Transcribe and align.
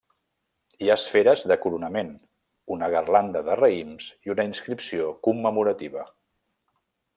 Hi 0.85 0.87
ha 0.91 0.95
esferes 0.99 1.43
de 1.51 1.57
coronament, 1.65 2.09
una 2.77 2.89
garlanda 2.95 3.45
de 3.51 3.59
raïms 3.61 4.09
i 4.29 4.35
una 4.37 4.49
inscripció 4.53 5.13
commemorativa. 5.29 6.11